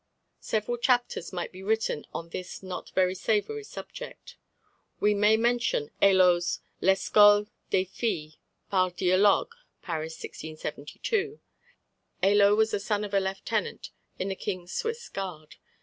Several 0.39 0.77
chapters 0.79 1.31
might 1.31 1.51
be 1.51 1.61
written 1.61 2.07
on 2.11 2.29
this 2.29 2.63
not 2.63 2.89
very 2.95 3.13
savoury 3.13 3.63
subject. 3.63 4.35
We 4.99 5.13
may 5.13 5.37
mention 5.37 5.91
Hélot's 6.01 6.59
L'Escole 6.81 7.47
des 7.69 7.85
Filles, 7.85 8.35
par 8.71 8.89
dialogues 8.89 9.55
(Paris, 9.83 10.15
1672, 10.15 11.39
in 12.23 12.35
12). 12.37 12.51
Hélot 12.51 12.57
was 12.57 12.71
the 12.71 12.79
son 12.79 13.03
of 13.03 13.13
a 13.13 13.19
lieutenant 13.19 13.91
in 14.17 14.29
the 14.29 14.35
King's 14.35 14.73
Swiss 14.73 15.07
Guard. 15.07 15.57